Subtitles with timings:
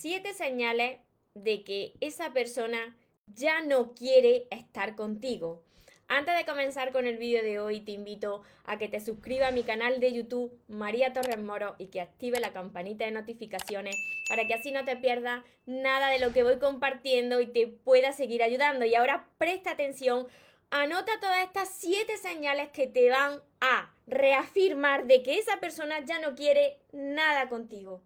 [0.00, 0.98] siete señales
[1.34, 2.96] de que esa persona
[3.26, 5.62] ya no quiere estar contigo.
[6.08, 9.52] Antes de comenzar con el vídeo de hoy, te invito a que te suscribas a
[9.52, 13.94] mi canal de YouTube María Torres Moro y que active la campanita de notificaciones
[14.28, 18.12] para que así no te pierdas nada de lo que voy compartiendo y te pueda
[18.12, 18.86] seguir ayudando.
[18.86, 20.26] Y ahora presta atención,
[20.70, 26.18] anota todas estas siete señales que te van a reafirmar de que esa persona ya
[26.20, 28.00] no quiere nada contigo.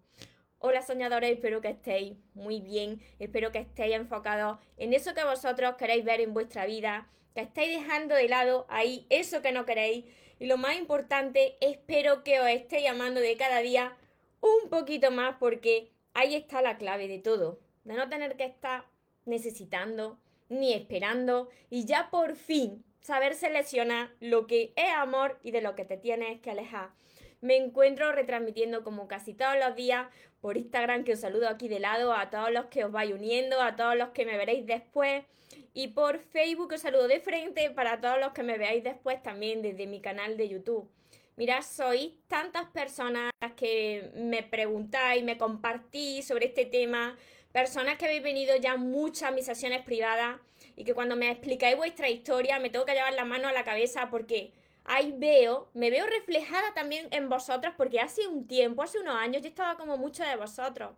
[0.67, 5.75] Hola soñadores, espero que estéis muy bien, espero que estéis enfocados en eso que vosotros
[5.75, 10.05] queréis ver en vuestra vida, que estáis dejando de lado ahí eso que no queréis.
[10.39, 13.95] Y lo más importante, espero que os estéis llamando de cada día
[14.41, 18.85] un poquito más porque ahí está la clave de todo, de no tener que estar
[19.25, 20.17] necesitando
[20.49, 25.75] ni esperando y ya por fin saber seleccionar lo que es amor y de lo
[25.75, 26.89] que te tienes que alejar
[27.41, 30.07] me encuentro retransmitiendo como casi todos los días
[30.41, 33.61] por Instagram, que os saludo aquí de lado, a todos los que os vais uniendo,
[33.61, 35.23] a todos los que me veréis después.
[35.73, 39.61] Y por Facebook os saludo de frente para todos los que me veáis después también
[39.61, 40.89] desde mi canal de YouTube.
[41.37, 47.17] Mirad, sois tantas personas que me preguntáis, me compartís sobre este tema,
[47.51, 50.37] personas que habéis venido ya muchas a mis sesiones privadas
[50.77, 53.65] y que cuando me explicáis vuestra historia me tengo que llevar la mano a la
[53.65, 54.53] cabeza porque
[54.85, 59.41] ahí veo, me veo reflejada también en vosotros porque hace un tiempo, hace unos años,
[59.41, 60.95] yo estaba como mucho de vosotros.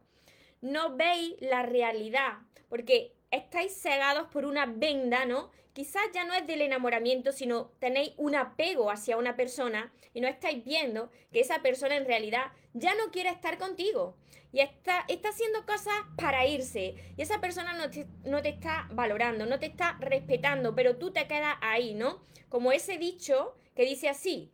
[0.62, 5.52] No veis la realidad porque estáis cegados por una venda, ¿no?
[5.74, 10.28] Quizás ya no es del enamoramiento, sino tenéis un apego hacia una persona y no
[10.28, 14.18] estáis viendo que esa persona en realidad ya no quiere estar contigo
[14.52, 18.88] y está, está haciendo cosas para irse y esa persona no te, no te está
[18.92, 22.24] valorando, no te está respetando, pero tú te quedas ahí, ¿no?
[22.50, 24.52] Como ese dicho que dice así,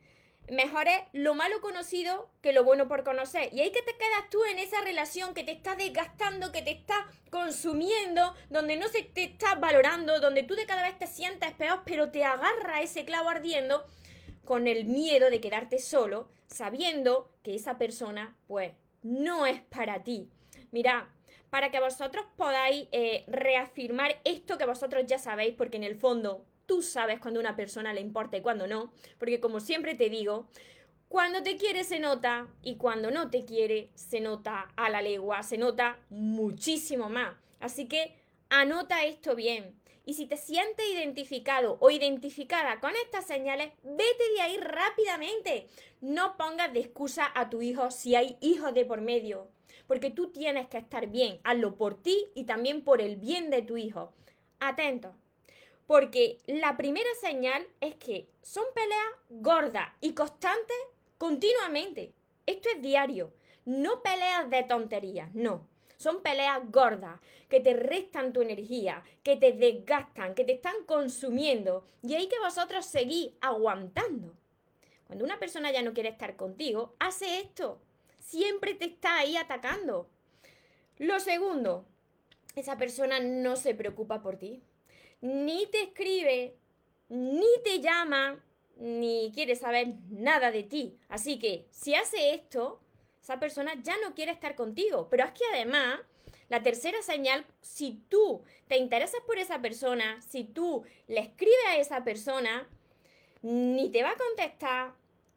[0.51, 3.53] mejor es lo malo conocido que lo bueno por conocer.
[3.53, 6.71] Y ahí que te quedas tú en esa relación que te está desgastando, que te
[6.71, 11.53] está consumiendo, donde no se te está valorando, donde tú de cada vez te sientes
[11.53, 13.85] peor, pero te agarra ese clavo ardiendo
[14.43, 18.73] con el miedo de quedarte solo, sabiendo que esa persona, pues,
[19.03, 20.29] no es para ti.
[20.71, 21.09] Mira,
[21.49, 26.45] para que vosotros podáis eh, reafirmar esto que vosotros ya sabéis, porque en el fondo
[26.65, 30.47] tú sabes cuando una persona le importa y cuando no, porque como siempre te digo,
[31.07, 35.43] cuando te quiere se nota y cuando no te quiere se nota a la legua,
[35.43, 37.35] se nota muchísimo más.
[37.59, 38.15] Así que
[38.49, 39.79] anota esto bien.
[40.05, 45.67] Y si te sientes identificado o identificada con estas señales, vete de ahí rápidamente.
[46.01, 49.47] No pongas de excusa a tu hijo si hay hijos de por medio,
[49.87, 51.39] porque tú tienes que estar bien.
[51.43, 54.13] Hazlo por ti y también por el bien de tu hijo.
[54.59, 55.15] Atento.
[55.87, 60.77] Porque la primera señal es que son peleas gordas y constantes
[61.17, 62.13] continuamente.
[62.45, 63.33] Esto es diario.
[63.65, 65.67] No peleas de tonterías, no.
[65.97, 71.85] Son peleas gordas que te restan tu energía, que te desgastan, que te están consumiendo.
[72.01, 74.35] Y ahí que vosotros seguís aguantando.
[75.05, 77.81] Cuando una persona ya no quiere estar contigo, hace esto.
[78.19, 80.09] Siempre te está ahí atacando.
[80.97, 81.85] Lo segundo,
[82.55, 84.61] esa persona no se preocupa por ti
[85.23, 86.57] ni te escribe,
[87.07, 88.43] ni te llama,
[88.75, 90.97] ni quiere saber nada de ti.
[91.07, 92.81] Así que si hace esto,
[93.21, 95.07] esa persona ya no quiere estar contigo.
[95.09, 96.01] Pero es que además,
[96.49, 101.77] la tercera señal, si tú te interesas por esa persona, si tú le escribes a
[101.77, 102.67] esa persona,
[103.41, 104.93] ni te va a contestar,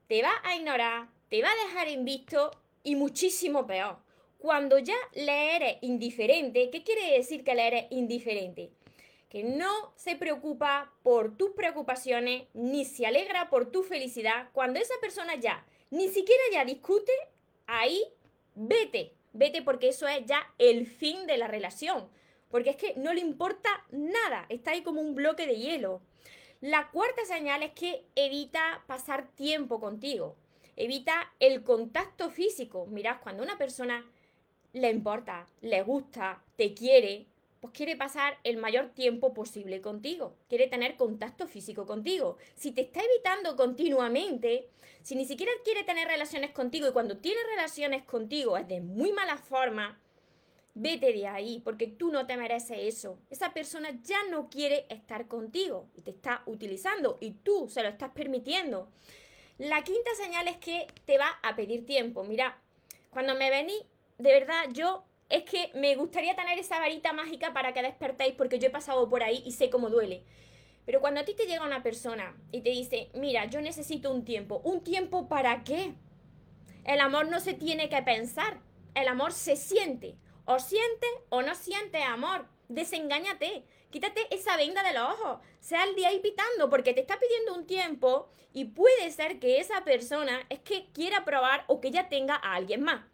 [0.09, 2.51] te va a ignorar, te va a dejar invisto
[2.83, 3.99] y muchísimo peor.
[4.39, 8.73] Cuando ya le eres indiferente, ¿qué quiere decir que le eres indiferente?
[9.29, 14.95] Que no se preocupa por tus preocupaciones ni se alegra por tu felicidad, cuando esa
[15.01, 17.13] persona ya ni siquiera ya discute,
[17.67, 18.03] ahí
[18.55, 22.09] vete, vete porque eso es ya el fin de la relación,
[22.51, 26.01] porque es que no le importa nada, está ahí como un bloque de hielo.
[26.61, 30.37] La cuarta señal es que evita pasar tiempo contigo,
[30.75, 32.87] evita el contacto físico.
[32.87, 34.05] Mirad, cuando una persona
[34.73, 37.27] le importa, le gusta, te quiere,
[37.67, 42.37] pues quiere pasar el mayor tiempo posible contigo, quiere tener contacto físico contigo.
[42.55, 44.69] Si te está evitando continuamente,
[45.03, 49.13] si ni siquiera quiere tener relaciones contigo y cuando tiene relaciones contigo es de muy
[49.13, 49.99] mala forma,
[50.75, 53.19] vete de ahí porque tú no te mereces eso.
[53.31, 57.89] Esa persona ya no quiere estar contigo y te está utilizando y tú se lo
[57.89, 58.89] estás permitiendo.
[59.59, 62.23] La quinta señal es que te va a pedir tiempo.
[62.25, 62.59] Mira,
[63.11, 63.75] cuando me vení,
[64.19, 68.59] de verdad yo es que me gustaría tener esa varita mágica para que despertéis porque
[68.59, 70.25] yo he pasado por ahí y sé cómo duele.
[70.85, 74.25] Pero cuando a ti te llega una persona y te dice, mira, yo necesito un
[74.25, 75.95] tiempo, ¿un tiempo para qué?
[76.85, 78.61] El amor no se tiene que pensar,
[78.95, 80.17] el amor se siente.
[80.45, 82.47] O sientes o no sientes amor.
[82.69, 83.65] Desengáñate.
[83.91, 85.41] Quítate esa venda de los ojos.
[85.59, 89.59] Sea el día ahí pitando porque te está pidiendo un tiempo y puede ser que
[89.59, 93.05] esa persona es que quiera probar o que ya tenga a alguien más.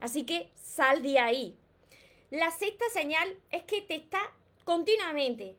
[0.00, 1.56] Así que sal de ahí.
[2.30, 4.20] La sexta señal es que te está
[4.64, 5.56] continuamente,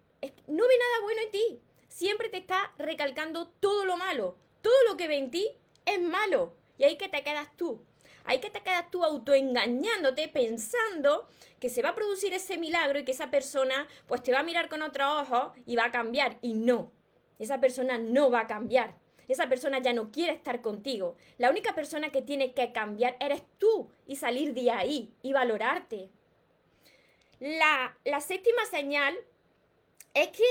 [0.48, 1.62] no ve nada bueno en ti.
[1.88, 4.38] Siempre te está recalcando todo lo malo.
[4.62, 5.48] Todo lo que ve en ti
[5.86, 6.54] es malo.
[6.78, 7.84] Y ahí que te quedas tú.
[8.25, 11.28] Ahí que te quedas tú autoengañándote, pensando
[11.60, 14.44] que se va a producir ese milagro y que esa persona pues te va a
[14.44, 16.38] mirar con otros ojos y va a cambiar.
[16.42, 16.92] Y no,
[17.39, 18.95] esa persona no va a cambiar.
[19.27, 21.15] Esa persona ya no quiere estar contigo.
[21.38, 26.09] La única persona que tiene que cambiar eres tú y salir de ahí y valorarte.
[27.39, 29.15] La, la séptima señal
[30.13, 30.45] es que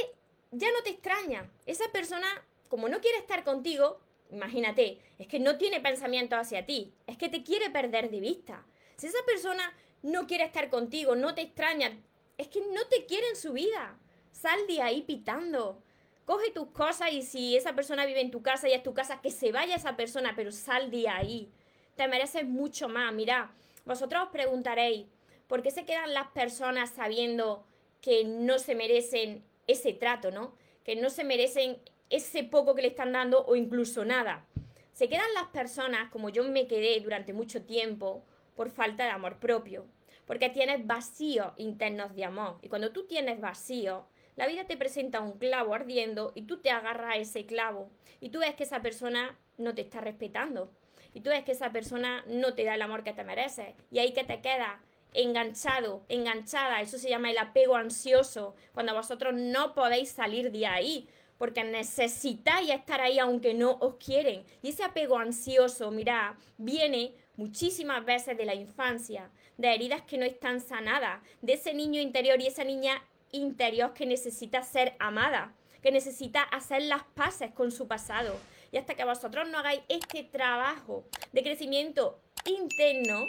[0.52, 1.50] ya no te extraña.
[1.64, 2.26] Esa persona,
[2.68, 4.00] como no quiere estar contigo,
[4.30, 8.64] imagínate, es que no tiene pensamiento hacia ti, es que te quiere perder de vista.
[8.96, 11.98] Si esa persona no quiere estar contigo, no te extraña,
[12.38, 13.98] es que no te quiere en su vida.
[14.32, 15.82] Sal de ahí pitando.
[16.26, 19.20] Coge tus cosas y si esa persona vive en tu casa y es tu casa,
[19.22, 21.52] que se vaya esa persona, pero sal de ahí.
[21.94, 23.14] Te mereces mucho más.
[23.14, 23.52] Mira,
[23.84, 25.06] vosotros os preguntaréis,
[25.46, 27.64] ¿por qué se quedan las personas sabiendo
[28.00, 30.56] que no se merecen ese trato, ¿no?
[30.84, 31.78] Que no se merecen
[32.10, 34.44] ese poco que le están dando o incluso nada.
[34.92, 38.24] Se quedan las personas, como yo me quedé durante mucho tiempo,
[38.56, 39.86] por falta de amor propio,
[40.26, 42.58] porque tienes vacíos internos de amor.
[42.62, 44.06] Y cuando tú tienes vacío,
[44.36, 47.90] la vida te presenta un clavo ardiendo y tú te agarras a ese clavo
[48.20, 50.70] y tú ves que esa persona no te está respetando
[51.14, 53.98] y tú ves que esa persona no te da el amor que te mereces y
[53.98, 54.80] ahí que te queda
[55.16, 61.08] enganchado, enganchada, eso se llama el apego ansioso, cuando vosotros no podéis salir de ahí,
[61.38, 64.44] porque necesitáis estar ahí aunque no os quieren.
[64.62, 70.24] Y ese apego ansioso, mira, viene muchísimas veces de la infancia, de heridas que no
[70.24, 75.92] están sanadas, de ese niño interior y esa niña interior que necesita ser amada, que
[75.92, 78.38] necesita hacer las paces con su pasado.
[78.72, 83.26] Y hasta que vosotros no hagáis este trabajo de crecimiento interno,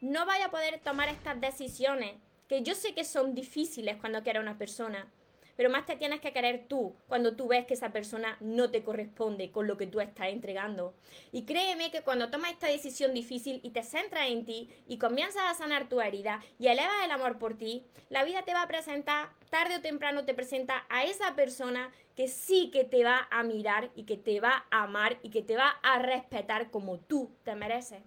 [0.00, 2.14] no vaya a poder tomar estas decisiones,
[2.48, 5.10] que yo sé que son difíciles cuando quieres una persona,
[5.58, 8.84] pero más te tienes que querer tú cuando tú ves que esa persona no te
[8.84, 10.94] corresponde con lo que tú estás entregando.
[11.32, 15.42] Y créeme que cuando tomas esta decisión difícil y te centras en ti y comienzas
[15.48, 18.68] a sanar tu herida y elevas el amor por ti, la vida te va a
[18.68, 23.42] presentar, tarde o temprano te presenta a esa persona que sí que te va a
[23.42, 27.32] mirar y que te va a amar y que te va a respetar como tú
[27.42, 27.98] te mereces.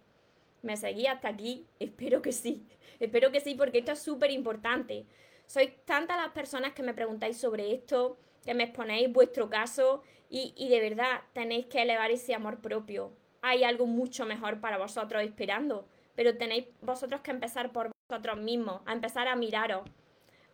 [0.61, 1.65] ¿Me seguí hasta aquí?
[1.79, 2.65] Espero que sí.
[3.01, 5.05] Espero que sí, porque esto es súper importante.
[5.51, 10.53] Sois tantas las personas que me preguntáis sobre esto, que me exponéis vuestro caso y,
[10.55, 13.11] y de verdad tenéis que elevar ese amor propio.
[13.41, 18.79] Hay algo mucho mejor para vosotros esperando, pero tenéis vosotros que empezar por vosotros mismos,
[18.85, 19.81] a empezar a miraros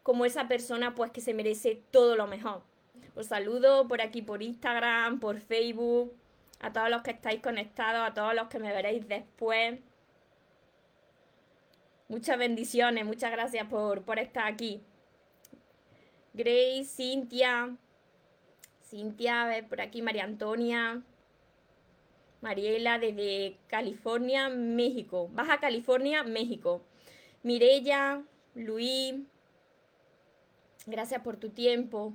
[0.01, 2.63] como esa persona pues que se merece todo lo mejor.
[3.15, 6.11] Os saludo por aquí por Instagram, por Facebook,
[6.59, 9.79] a todos los que estáis conectados, a todos los que me veréis después.
[12.09, 14.81] Muchas bendiciones, muchas gracias por, estar aquí.
[16.33, 17.75] Grace, Cintia,
[18.81, 21.01] Cintia, a ver, por aquí María Antonia,
[22.39, 26.81] Mariela desde California, México, Baja California, México.
[27.43, 28.23] Mirella,
[28.55, 29.15] Luis,
[30.85, 32.13] gracias por tu tiempo.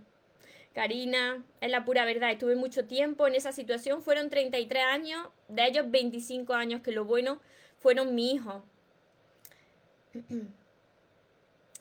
[0.73, 5.66] Karina, es la pura verdad, estuve mucho tiempo en esa situación, fueron 33 años, de
[5.66, 7.43] ellos 25 años, que lo bueno
[7.78, 8.64] fueron mi hijo.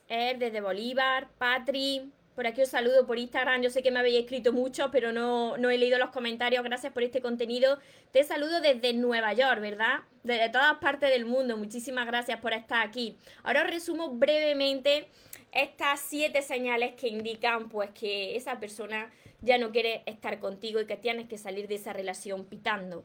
[0.08, 3.60] Er, desde Bolívar, Patri, por aquí os saludo por Instagram.
[3.60, 6.64] Yo sé que me habéis escrito mucho, pero no, no, he leído los comentarios.
[6.64, 7.78] Gracias por este contenido.
[8.10, 10.00] Te saludo desde Nueva York, ¿verdad?
[10.22, 11.58] Desde todas partes del mundo.
[11.58, 13.18] Muchísimas gracias por estar aquí.
[13.42, 15.08] Ahora os resumo brevemente
[15.52, 19.10] estas siete señales que indican pues que esa persona
[19.42, 23.04] ya no quiere estar contigo y que tienes que salir de esa relación pitando.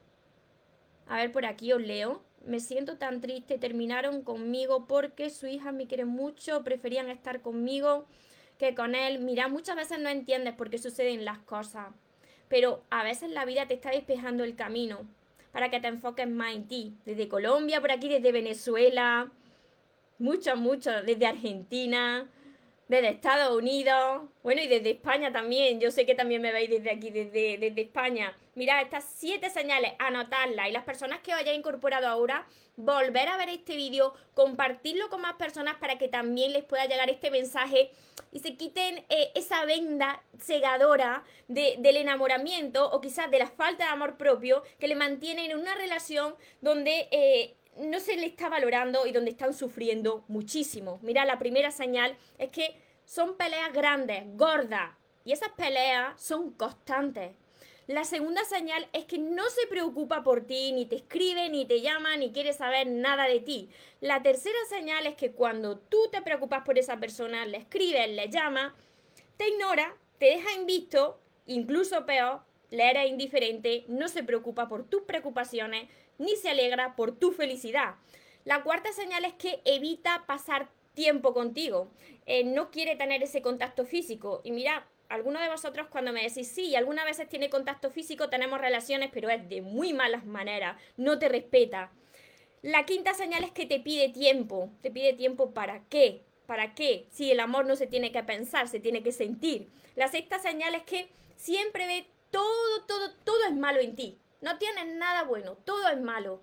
[1.08, 5.72] A ver, por aquí os leo me siento tan triste, terminaron conmigo porque su hija
[5.72, 8.06] me quiere mucho, preferían estar conmigo
[8.58, 9.20] que con él.
[9.20, 11.88] Mira, muchas veces no entiendes por qué suceden las cosas,
[12.48, 15.00] pero a veces la vida te está despejando el camino
[15.52, 16.94] para que te enfoques más en ti.
[17.06, 19.30] Desde Colombia, por aquí, desde Venezuela,
[20.18, 22.30] mucho, mucho, desde Argentina,
[22.88, 25.80] desde Estados Unidos, bueno, y desde España también.
[25.80, 28.36] Yo sé que también me veis desde aquí, desde, desde España.
[28.56, 30.70] Mirad, estas siete señales, anotarlas.
[30.70, 35.22] Y las personas que os hayáis incorporado ahora, volver a ver este vídeo, compartirlo con
[35.22, 37.92] más personas para que también les pueda llegar este mensaje
[38.32, 43.92] y se quiten eh, esa venda cegadora del enamoramiento o quizás de la falta de
[43.92, 47.10] amor propio que le mantienen en una relación donde...
[47.12, 51.00] Eh, no se le está valorando y donde están sufriendo muchísimo.
[51.02, 54.92] Mira, la primera señal es que son peleas grandes, gordas,
[55.24, 57.32] y esas peleas son constantes.
[57.88, 61.80] La segunda señal es que no se preocupa por ti, ni te escribe, ni te
[61.80, 63.70] llama, ni quiere saber nada de ti.
[64.02, 68.30] La tercera señal es que cuando tú te preocupas por esa persona, le escribes, le
[68.30, 68.74] llamas,
[69.38, 72.42] te ignora, te deja invisto, incluso peor,
[72.72, 77.96] le eres indiferente, no se preocupa por tus preocupaciones, ni se alegra por tu felicidad.
[78.46, 81.92] La cuarta señal es que evita pasar tiempo contigo,
[82.26, 84.42] eh, no quiere tener ese contacto físico.
[84.44, 88.60] Y mira, algunos de vosotros cuando me decís, sí, algunas veces tiene contacto físico, tenemos
[88.60, 91.92] relaciones, pero es de muy malas maneras, no te respeta.
[92.62, 94.72] La quinta señal es que te pide tiempo.
[94.82, 96.24] ¿Te pide tiempo para qué?
[96.48, 97.06] ¿Para qué?
[97.12, 99.68] Si el amor no se tiene que pensar, se tiene que sentir.
[99.96, 104.18] La sexta señal es que siempre ve todo, todo, todo es malo en ti.
[104.42, 106.42] No tienes nada bueno, todo es malo.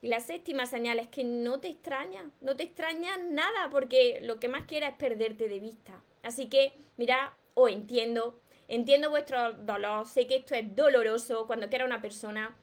[0.00, 4.38] Y la séptima señal es que no te extraña, no te extraña nada porque lo
[4.38, 6.02] que más quiere es perderte de vista.
[6.22, 11.84] Así que, mira, os entiendo, entiendo vuestro dolor, sé que esto es doloroso cuando quiera
[11.84, 12.56] una persona,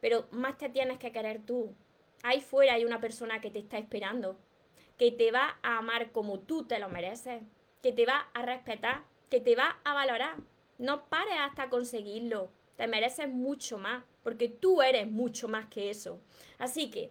[0.00, 1.74] pero más te tienes que querer tú.
[2.22, 4.38] Ahí fuera hay una persona que te está esperando,
[4.96, 7.42] que te va a amar como tú te lo mereces,
[7.82, 10.36] que te va a respetar, que te va a valorar.
[10.78, 12.50] No pares hasta conseguirlo.
[12.76, 16.20] Te mereces mucho más, porque tú eres mucho más que eso.
[16.58, 17.10] Así que,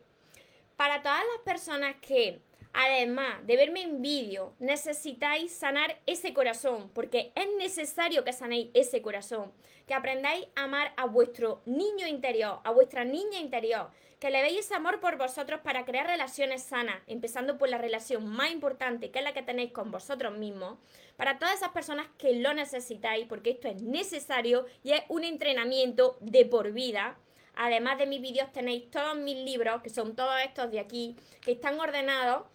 [0.76, 2.42] para todas las personas que
[2.78, 9.02] Además de verme en vídeo, necesitáis sanar ese corazón, porque es necesario que sanéis ese
[9.02, 9.54] corazón,
[9.88, 13.92] que aprendáis a amar a vuestro niño interior, a vuestra niña interior,
[14.26, 18.50] que le veis amor por vosotros para crear relaciones sanas, empezando por la relación más
[18.50, 20.80] importante, que es la que tenéis con vosotros mismos,
[21.16, 26.18] para todas esas personas que lo necesitáis, porque esto es necesario y es un entrenamiento
[26.22, 27.20] de por vida.
[27.54, 31.52] Además de mis vídeos tenéis todos mis libros, que son todos estos de aquí, que
[31.52, 32.48] están ordenados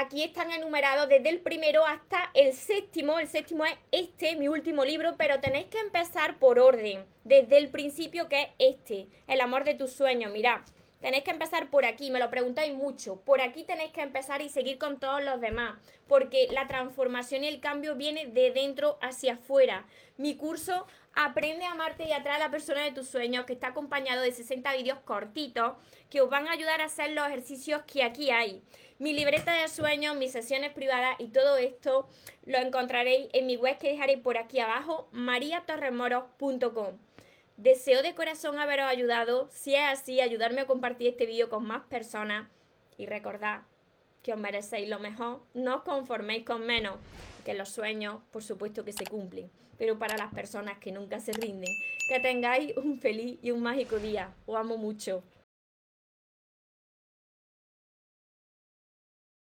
[0.00, 3.18] aquí están enumerados desde el primero hasta el séptimo.
[3.18, 7.70] El séptimo es este, mi último libro, pero tenéis que empezar por orden, desde el
[7.70, 10.32] principio que es este, El amor de tus sueños.
[10.32, 10.60] Mirad,
[11.06, 13.20] tenéis que empezar por aquí, me lo preguntáis mucho.
[13.20, 17.46] Por aquí tenéis que empezar y seguir con todos los demás, porque la transformación y
[17.46, 19.86] el cambio viene de dentro hacia afuera.
[20.16, 20.84] Mi curso
[21.18, 24.32] Aprende a amarte y atraer a la persona de tus sueños, que está acompañado de
[24.32, 25.72] 60 vídeos cortitos
[26.10, 28.62] que os van a ayudar a hacer los ejercicios que aquí hay.
[28.98, 32.06] Mi libreta de sueños, mis sesiones privadas y todo esto
[32.44, 36.98] lo encontraréis en mi web que dejaré por aquí abajo, mariatorremoros.com.
[37.56, 39.48] Deseo de corazón haberos ayudado.
[39.50, 42.50] Si es así, ayudarme a compartir este vídeo con más personas.
[42.98, 43.62] Y recordad
[44.22, 45.40] que os merecéis lo mejor.
[45.54, 46.96] No os conforméis con menos.
[47.46, 49.50] Que los sueños, por supuesto que se cumplen.
[49.78, 51.72] Pero para las personas que nunca se rinden.
[52.10, 54.34] Que tengáis un feliz y un mágico día.
[54.44, 55.22] Os amo mucho.